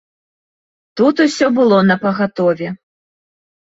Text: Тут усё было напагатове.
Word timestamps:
Тут 1.01 1.15
усё 1.27 1.51
было 1.61 1.77
напагатове. 1.93 2.67